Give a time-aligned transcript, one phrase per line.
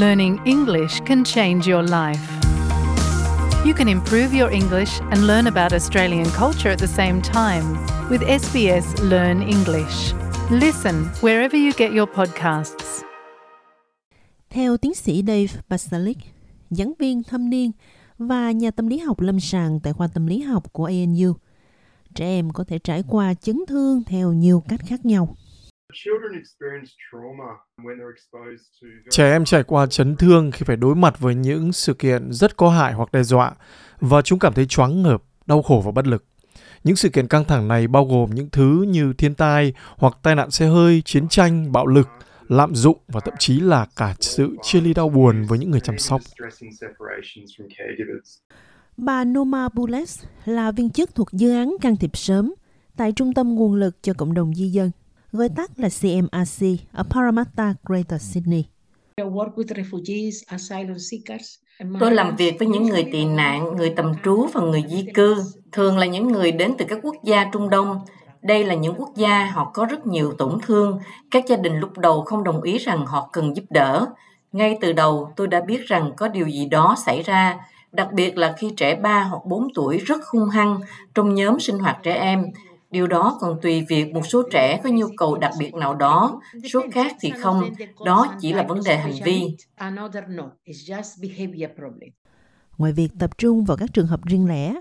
[0.00, 2.24] learning English can change your life.
[3.66, 7.64] You can improve your English and learn about Australian culture at the same time
[8.10, 10.14] with SBS Learn English.
[10.50, 13.02] Listen wherever you get your podcasts.
[14.50, 16.18] Theo tiến sĩ Dave Basalik,
[16.70, 17.70] giảng viên thâm niên
[18.18, 21.32] và nhà tâm lý học lâm sàng tại khoa tâm lý học của ANU,
[22.14, 25.36] trẻ em có thể trải qua chấn thương theo nhiều cách khác nhau.
[29.10, 32.56] Trẻ em trải qua chấn thương khi phải đối mặt với những sự kiện rất
[32.56, 33.52] có hại hoặc đe dọa
[34.00, 36.24] và chúng cảm thấy choáng ngợp, đau khổ và bất lực.
[36.84, 40.34] Những sự kiện căng thẳng này bao gồm những thứ như thiên tai hoặc tai
[40.34, 42.08] nạn xe hơi, chiến tranh, bạo lực,
[42.48, 45.80] lạm dụng và thậm chí là cả sự chia ly đau buồn với những người
[45.80, 46.20] chăm sóc.
[48.96, 52.54] Bà Noma Bules là viên chức thuộc dự án can thiệp sớm
[52.96, 54.90] tại Trung tâm Nguồn lực cho Cộng đồng Di dân,
[55.32, 58.64] gọi tắt là CMRC ở Parramatta, Greater Sydney.
[62.00, 65.36] Tôi làm việc với những người tị nạn, người tầm trú và người di cư,
[65.72, 68.00] thường là những người đến từ các quốc gia Trung Đông.
[68.42, 70.98] Đây là những quốc gia họ có rất nhiều tổn thương.
[71.30, 74.06] Các gia đình lúc đầu không đồng ý rằng họ cần giúp đỡ.
[74.52, 77.58] Ngay từ đầu, tôi đã biết rằng có điều gì đó xảy ra,
[77.92, 80.80] đặc biệt là khi trẻ 3 hoặc 4 tuổi rất hung hăng
[81.14, 82.44] trong nhóm sinh hoạt trẻ em.
[82.90, 86.40] Điều đó còn tùy việc một số trẻ có nhu cầu đặc biệt nào đó,
[86.72, 87.62] số khác thì không.
[88.04, 89.56] Đó chỉ là vấn đề hành vi.
[92.78, 94.74] Ngoài việc tập trung vào các trường hợp riêng lẻ,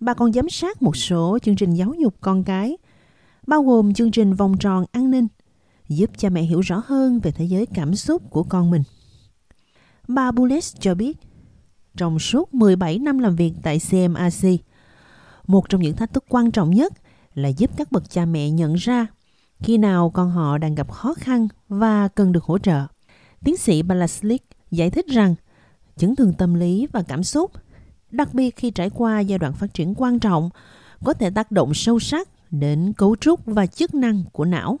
[0.00, 2.76] bà còn giám sát một số chương trình giáo dục con cái,
[3.46, 5.26] bao gồm chương trình vòng tròn an ninh,
[5.88, 8.82] giúp cha mẹ hiểu rõ hơn về thế giới cảm xúc của con mình.
[10.08, 11.16] Bà Bulles cho biết,
[11.96, 14.48] trong suốt 17 năm làm việc tại CMRC,
[15.46, 16.92] một trong những thách thức quan trọng nhất
[17.38, 19.06] là giúp các bậc cha mẹ nhận ra
[19.62, 22.86] khi nào con họ đang gặp khó khăn và cần được hỗ trợ.
[23.44, 25.34] Tiến sĩ Balaslik giải thích rằng
[25.96, 27.50] chấn thương tâm lý và cảm xúc,
[28.10, 30.50] đặc biệt khi trải qua giai đoạn phát triển quan trọng,
[31.04, 34.78] có thể tác động sâu sắc đến cấu trúc và chức năng của não.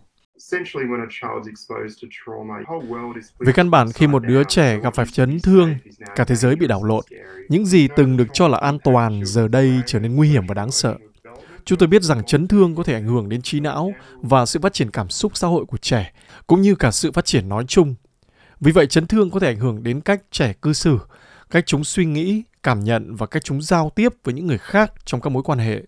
[3.38, 5.74] Về căn bản, khi một đứa trẻ gặp phải chấn thương,
[6.16, 7.04] cả thế giới bị đảo lộn.
[7.48, 10.54] Những gì từng được cho là an toàn giờ đây trở nên nguy hiểm và
[10.54, 10.96] đáng sợ.
[11.64, 13.92] Chúng tôi biết rằng chấn thương có thể ảnh hưởng đến trí não
[14.22, 16.12] và sự phát triển cảm xúc xã hội của trẻ,
[16.46, 17.94] cũng như cả sự phát triển nói chung.
[18.60, 20.98] Vì vậy, chấn thương có thể ảnh hưởng đến cách trẻ cư xử,
[21.50, 24.92] cách chúng suy nghĩ, cảm nhận và cách chúng giao tiếp với những người khác
[25.04, 25.82] trong các mối quan hệ.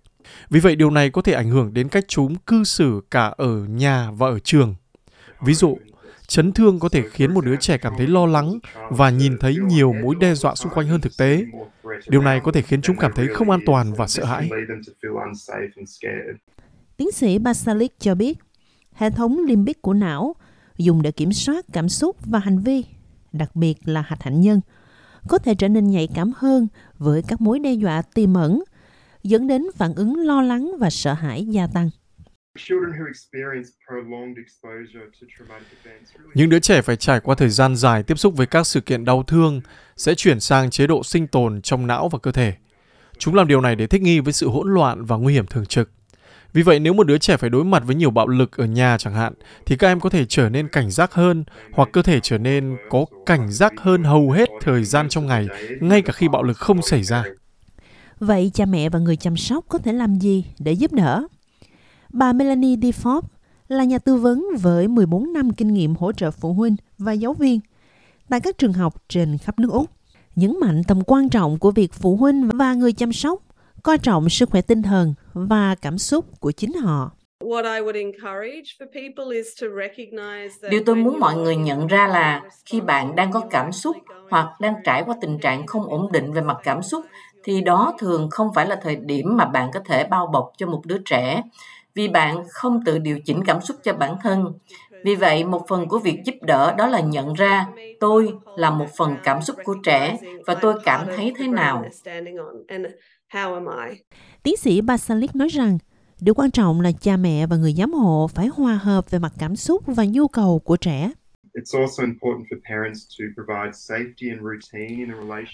[0.50, 3.64] Vì vậy, điều này có thể ảnh hưởng đến cách chúng cư xử cả ở
[3.64, 4.74] nhà và ở trường.
[5.40, 5.78] Ví dụ,
[6.30, 8.58] chấn thương có thể khiến một đứa trẻ cảm thấy lo lắng
[8.90, 11.44] và nhìn thấy nhiều mối đe dọa xung quanh hơn thực tế.
[12.08, 14.50] Điều này có thể khiến chúng cảm thấy không an toàn và sợ hãi.
[16.96, 18.38] Tiến sĩ Basalik cho biết,
[18.92, 20.34] hệ thống limbic của não
[20.76, 22.84] dùng để kiểm soát cảm xúc và hành vi,
[23.32, 24.60] đặc biệt là hạch hạnh nhân,
[25.28, 28.62] có thể trở nên nhạy cảm hơn với các mối đe dọa tiềm ẩn,
[29.22, 31.90] dẫn đến phản ứng lo lắng và sợ hãi gia tăng.
[36.34, 39.04] Những đứa trẻ phải trải qua thời gian dài tiếp xúc với các sự kiện
[39.04, 39.60] đau thương
[39.96, 42.54] sẽ chuyển sang chế độ sinh tồn trong não và cơ thể.
[43.18, 45.66] Chúng làm điều này để thích nghi với sự hỗn loạn và nguy hiểm thường
[45.66, 45.90] trực.
[46.52, 48.98] Vì vậy nếu một đứa trẻ phải đối mặt với nhiều bạo lực ở nhà
[48.98, 49.32] chẳng hạn
[49.66, 52.76] thì các em có thể trở nên cảnh giác hơn hoặc cơ thể trở nên
[52.90, 55.46] có cảnh giác hơn hầu hết thời gian trong ngày
[55.80, 57.24] ngay cả khi bạo lực không xảy ra.
[58.18, 61.26] Vậy cha mẹ và người chăm sóc có thể làm gì để giúp đỡ?
[62.12, 63.22] Bà Melanie DeFord
[63.68, 67.34] là nhà tư vấn với 14 năm kinh nghiệm hỗ trợ phụ huynh và giáo
[67.34, 67.60] viên
[68.28, 69.90] tại các trường học trên khắp nước Úc.
[70.36, 73.42] Nhấn mạnh tầm quan trọng của việc phụ huynh và người chăm sóc
[73.82, 77.10] coi trọng sức khỏe tinh thần và cảm xúc của chính họ.
[80.70, 83.96] Điều tôi muốn mọi người nhận ra là khi bạn đang có cảm xúc
[84.30, 87.04] hoặc đang trải qua tình trạng không ổn định về mặt cảm xúc
[87.44, 90.66] thì đó thường không phải là thời điểm mà bạn có thể bao bọc cho
[90.66, 91.42] một đứa trẻ
[91.94, 94.44] vì bạn không tự điều chỉnh cảm xúc cho bản thân.
[95.04, 97.66] Vì vậy, một phần của việc giúp đỡ đó là nhận ra
[98.00, 101.84] tôi là một phần cảm xúc của trẻ và tôi cảm thấy thế nào.
[104.42, 105.78] Tiến sĩ Basalik nói rằng,
[106.20, 109.32] điều quan trọng là cha mẹ và người giám hộ phải hòa hợp về mặt
[109.38, 111.10] cảm xúc và nhu cầu của trẻ.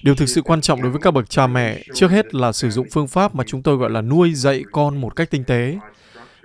[0.04, 2.70] Điều thực sự quan trọng đối với các bậc cha mẹ trước hết là sử
[2.70, 5.78] dụng phương pháp mà chúng tôi gọi là nuôi dạy con một cách tinh tế.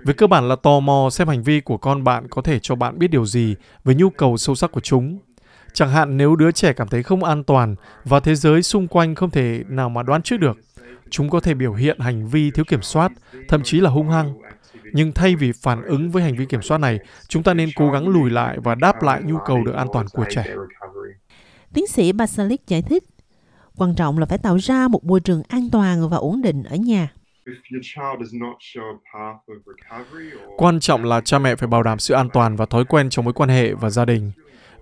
[0.04, 2.74] Về cơ bản là tò mò xem hành vi của con bạn có thể cho
[2.74, 3.54] bạn biết điều gì
[3.84, 5.18] về nhu cầu sâu sắc của chúng.
[5.72, 9.14] Chẳng hạn nếu đứa trẻ cảm thấy không an toàn và thế giới xung quanh
[9.14, 10.58] không thể nào mà đoán trước được,
[11.10, 13.12] chúng có thể biểu hiện hành vi thiếu kiểm soát,
[13.48, 14.34] thậm chí là hung hăng.
[14.92, 17.90] Nhưng thay vì phản ứng với hành vi kiểm soát này, chúng ta nên cố
[17.90, 20.44] gắng lùi lại và đáp lại nhu cầu được an toàn của trẻ.
[21.74, 23.04] Tiến sĩ Basalik giải thích,
[23.76, 26.76] quan trọng là phải tạo ra một môi trường an toàn và ổn định ở
[26.76, 27.12] nhà.
[30.56, 33.24] Quan trọng là cha mẹ phải bảo đảm sự an toàn và thói quen trong
[33.24, 34.32] mối quan hệ và gia đình.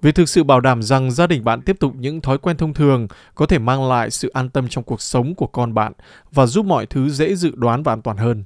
[0.02, 2.74] vì thực sự bảo đảm rằng gia đình bạn tiếp tục những thói quen thông
[2.74, 5.92] thường có thể mang lại sự an tâm trong cuộc sống của con bạn
[6.32, 8.44] và giúp mọi thứ dễ dự đoán và an toàn hơn.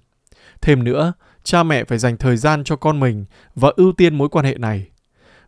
[0.61, 1.13] Thêm nữa,
[1.43, 3.25] cha mẹ phải dành thời gian cho con mình
[3.55, 4.87] và ưu tiên mối quan hệ này.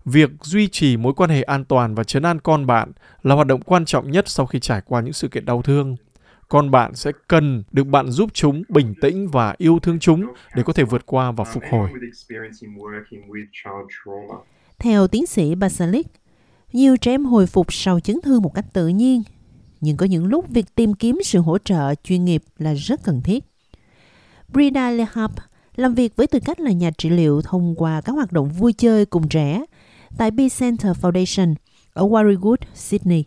[0.05, 2.93] Việc duy trì mối quan hệ an toàn và chấn an con bạn
[3.23, 5.97] là hoạt động quan trọng nhất sau khi trải qua những sự kiện đau thương.
[6.49, 10.63] Con bạn sẽ cần được bạn giúp chúng bình tĩnh và yêu thương chúng để
[10.63, 11.91] có thể vượt qua và phục hồi.
[14.79, 16.07] Theo tiến sĩ Basalik,
[16.73, 19.23] nhiều trẻ em hồi phục sau chấn thương một cách tự nhiên,
[19.81, 23.23] nhưng có những lúc việc tìm kiếm sự hỗ trợ chuyên nghiệp là rất cần
[23.23, 23.45] thiết.
[24.49, 25.31] Brida Lehab
[25.77, 28.73] làm việc với tư cách là nhà trị liệu thông qua các hoạt động vui
[28.73, 29.65] chơi cùng trẻ
[30.19, 31.55] tại B Center Foundation
[31.93, 33.25] ở Warriewood, Sydney.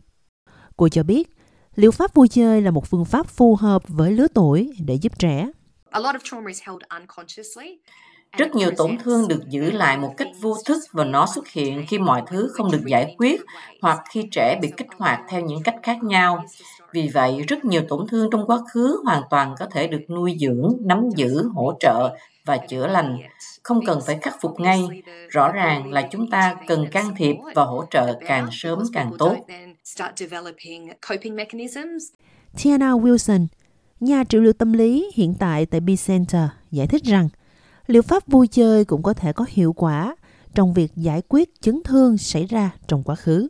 [0.77, 1.38] Cô cho biết,
[1.79, 5.19] liệu pháp vui chơi là một phương pháp phù hợp với lứa tuổi để giúp
[5.19, 5.49] trẻ.
[8.37, 11.85] Rất nhiều tổn thương được giữ lại một cách vô thức và nó xuất hiện
[11.87, 13.41] khi mọi thứ không được giải quyết
[13.81, 16.45] hoặc khi trẻ bị kích hoạt theo những cách khác nhau.
[16.93, 20.37] Vì vậy, rất nhiều tổn thương trong quá khứ hoàn toàn có thể được nuôi
[20.39, 22.15] dưỡng, nắm giữ, hỗ trợ
[22.50, 23.18] và chữa lành,
[23.63, 24.88] không cần phải khắc phục ngay.
[25.30, 29.36] Rõ ràng là chúng ta cần can thiệp và hỗ trợ càng sớm càng tốt.
[32.63, 33.48] Tiana Wilson,
[34.00, 37.30] nhà trị liệu tâm lý hiện tại tại B Center, giải thích rằng
[37.88, 40.16] liệu pháp vui chơi cũng có thể có hiệu quả
[40.56, 43.48] trong việc giải quyết chấn thương xảy ra trong quá khứ.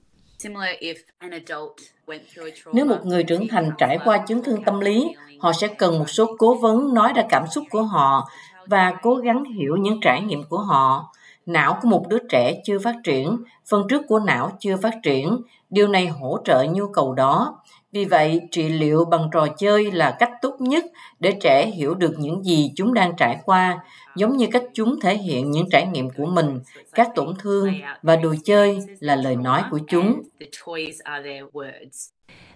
[2.74, 6.09] Nếu một người trưởng thành trải qua chấn thương tâm lý, họ sẽ cần một
[6.09, 8.30] số cố vấn nói ra cảm xúc của họ
[8.65, 11.13] và cố gắng hiểu những trải nghiệm của họ.
[11.45, 13.38] Não của một đứa trẻ chưa phát triển,
[13.69, 17.59] phần trước của não chưa phát triển, điều này hỗ trợ nhu cầu đó.
[17.91, 20.86] Vì vậy, trị liệu bằng trò chơi là cách tốt nhất
[21.19, 23.83] để trẻ hiểu được những gì chúng đang trải qua,
[24.15, 26.59] giống như cách chúng thể hiện những trải nghiệm của mình,
[26.91, 30.21] các tổn thương và đồ chơi là lời nói của chúng.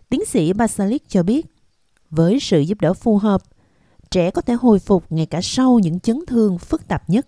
[0.10, 1.46] Tiến sĩ Basalik cho biết,
[2.10, 3.42] với sự giúp đỡ phù hợp,
[4.12, 7.26] trẻ có thể hồi phục ngay cả sau những chấn thương phức tạp nhất.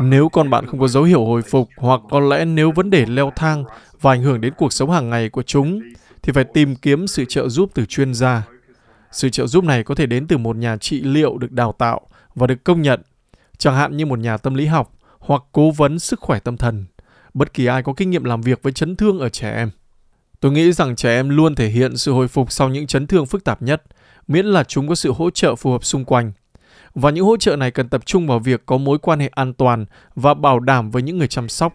[0.00, 3.06] Nếu con bạn không có dấu hiệu hồi phục hoặc có lẽ nếu vấn đề
[3.06, 3.64] leo thang
[4.00, 5.80] và ảnh hưởng đến cuộc sống hàng ngày của chúng,
[6.22, 8.46] thì phải tìm kiếm sự trợ giúp từ chuyên gia.
[9.12, 12.00] Sự trợ giúp này có thể đến từ một nhà trị liệu được đào tạo
[12.34, 13.02] và được công nhận,
[13.58, 16.84] chẳng hạn như một nhà tâm lý học hoặc cố vấn sức khỏe tâm thần,
[17.34, 19.70] bất kỳ ai có kinh nghiệm làm việc với chấn thương ở trẻ em.
[20.40, 23.26] Tôi nghĩ rằng trẻ em luôn thể hiện sự hồi phục sau những chấn thương
[23.26, 23.82] phức tạp nhất,
[24.28, 26.32] miễn là chúng có sự hỗ trợ phù hợp xung quanh.
[26.94, 29.54] Và những hỗ trợ này cần tập trung vào việc có mối quan hệ an
[29.54, 31.74] toàn và bảo đảm với những người chăm sóc,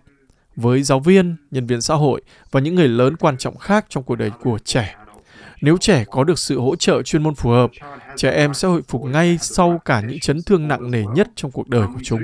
[0.55, 2.21] với giáo viên, nhân viên xã hội
[2.51, 4.95] và những người lớn quan trọng khác trong cuộc đời của trẻ.
[5.61, 7.71] Nếu trẻ có được sự hỗ trợ chuyên môn phù hợp,
[8.15, 11.51] trẻ em sẽ hồi phục ngay sau cả những chấn thương nặng nề nhất trong
[11.51, 12.19] cuộc đời của chúng.